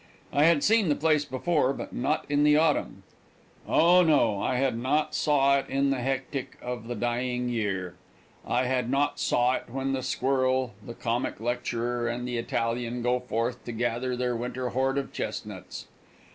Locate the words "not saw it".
4.75-5.69, 8.89-9.65